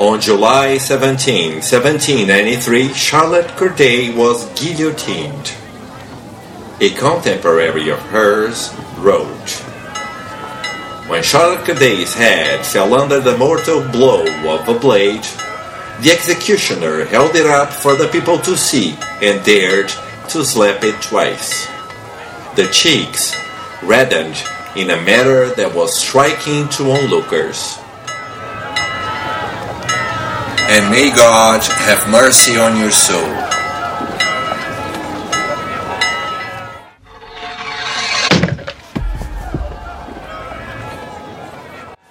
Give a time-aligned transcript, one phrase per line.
[0.00, 5.52] On July 17, 1793, Charlotte Corday was guillotined.
[6.80, 9.50] A contemporary of hers wrote,
[11.06, 15.24] When Charlotte Corday's head fell under the mortal blow of a blade,
[16.00, 19.92] the executioner held it up for the people to see and dared
[20.30, 21.66] to slap it twice.
[22.56, 23.36] The cheeks
[23.82, 24.42] reddened
[24.74, 27.79] in a manner that was striking to onlookers.
[30.72, 33.18] And may God have mercy on your soul.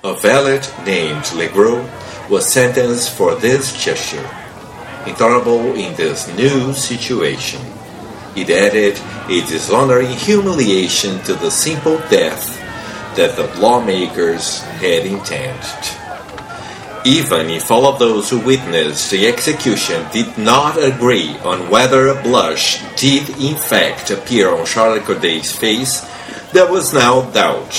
[0.04, 4.30] A valet named Legros was sentenced for this gesture,
[5.08, 7.62] intolerable in this new situation.
[8.36, 9.00] It added
[9.30, 12.58] a dishonoring humiliation to the simple death
[13.16, 15.99] that the lawmakers had intended.
[17.10, 22.22] Even if all of those who witnessed the execution did not agree on whether a
[22.22, 26.06] blush did in fact appear on Charlotte Corday's face,
[26.54, 27.74] there was no doubt.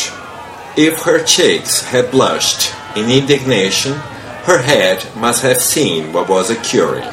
[0.77, 3.92] If her cheeks had blushed in indignation,
[4.51, 7.08] her head must have seen what was occurring,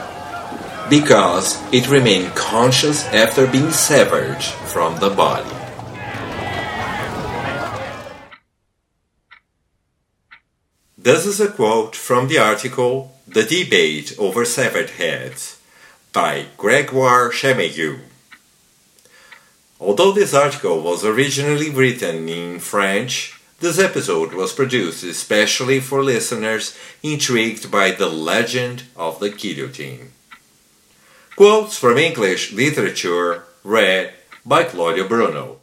[0.89, 5.56] because it remained conscious after being severed from the body.
[11.07, 15.57] This is a quote from the article The Debate Over Severed Heads
[16.11, 18.01] by Gregoire Chamayou.
[19.79, 26.77] Although this article was originally written in French, this episode was produced especially for listeners
[27.01, 30.11] intrigued by the legend of the guillotine.
[31.37, 34.13] Quotes from English literature read
[34.45, 35.61] by Claudio Bruno.